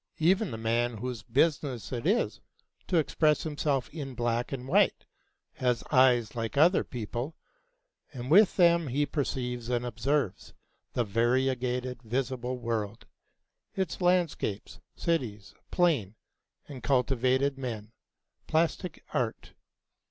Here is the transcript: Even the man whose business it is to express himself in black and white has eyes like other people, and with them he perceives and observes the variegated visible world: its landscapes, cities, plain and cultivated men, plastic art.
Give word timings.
Even 0.17 0.49
the 0.49 0.57
man 0.57 0.97
whose 0.97 1.21
business 1.21 1.91
it 1.91 2.07
is 2.07 2.39
to 2.87 2.97
express 2.97 3.43
himself 3.43 3.87
in 3.91 4.15
black 4.15 4.51
and 4.51 4.67
white 4.67 5.05
has 5.57 5.83
eyes 5.91 6.35
like 6.35 6.57
other 6.57 6.83
people, 6.83 7.35
and 8.11 8.31
with 8.31 8.55
them 8.55 8.87
he 8.87 9.05
perceives 9.05 9.69
and 9.69 9.85
observes 9.85 10.55
the 10.93 11.03
variegated 11.03 12.01
visible 12.01 12.57
world: 12.57 13.05
its 13.75 14.01
landscapes, 14.01 14.79
cities, 14.95 15.53
plain 15.69 16.15
and 16.67 16.81
cultivated 16.81 17.59
men, 17.59 17.91
plastic 18.47 19.03
art. 19.13 19.53